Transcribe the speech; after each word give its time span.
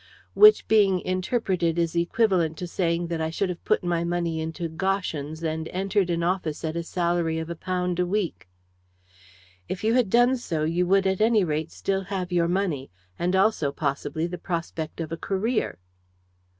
"Which 0.33 0.67
being 0.67 0.99
interpreted 1.01 1.77
is 1.77 1.95
equivalent 1.95 2.57
to 2.57 2.65
saying 2.65 3.05
that 3.09 3.21
I 3.21 3.29
should 3.29 3.49
have 3.49 3.63
put 3.63 3.83
my 3.83 4.03
money 4.03 4.39
into 4.41 4.67
Goschens, 4.67 5.43
and 5.43 5.67
entered 5.67 6.09
an 6.09 6.23
office 6.23 6.65
at 6.65 6.75
a 6.75 6.81
salary 6.81 7.37
of 7.37 7.51
a 7.51 7.55
pound 7.55 7.99
a 7.99 8.05
week." 8.07 8.47
"If 9.69 9.83
you 9.83 9.93
had 9.93 10.09
done 10.09 10.37
so 10.37 10.63
you 10.63 10.87
would 10.87 11.05
at 11.05 11.21
any 11.21 11.43
rate 11.43 11.69
still 11.71 12.05
have 12.05 12.31
your 12.31 12.47
money, 12.47 12.89
and 13.19 13.35
also, 13.35 13.71
possibly, 13.71 14.25
the 14.25 14.39
prospect 14.39 14.99
of 15.01 15.11
a 15.11 15.17
career." 15.17 15.77